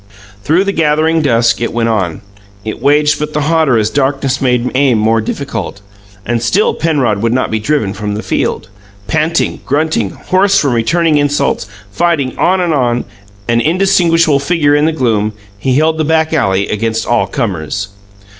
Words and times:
Through 0.43 0.63
the 0.63 0.71
gathering 0.71 1.21
dusk 1.21 1.61
it 1.61 1.73
went 1.73 1.89
on. 1.89 2.21
It 2.65 2.81
waged 2.81 3.19
but 3.19 3.33
the 3.33 3.41
hotter 3.41 3.77
as 3.77 3.91
darkness 3.91 4.41
made 4.41 4.71
aim 4.73 4.97
more 4.97 5.21
difficult 5.21 5.81
and 6.25 6.41
still 6.41 6.73
Penrod 6.73 7.21
would 7.21 7.33
not 7.33 7.51
be 7.51 7.59
driven 7.59 7.93
from 7.93 8.15
the 8.15 8.23
field. 8.23 8.67
Panting, 9.05 9.61
grunting, 9.63 10.09
hoarse 10.09 10.57
from 10.59 10.73
returning 10.73 11.19
insults, 11.19 11.67
fighting 11.91 12.35
on 12.39 12.59
and 12.61 12.73
on, 12.73 13.05
an 13.47 13.61
indistinguishable 13.61 14.39
figure 14.39 14.73
in 14.73 14.85
the 14.85 14.91
gloom, 14.91 15.33
he 15.59 15.75
held 15.75 15.99
the 15.99 16.03
back 16.03 16.33
alley 16.33 16.67
against 16.67 17.05
all 17.05 17.27
comers. 17.27 17.89